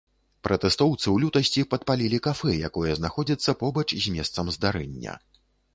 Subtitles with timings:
[0.45, 5.13] Пратэстоўцы ў лютасці падпалілі кафэ, якое знаходзіцца побач з месцам здарэння.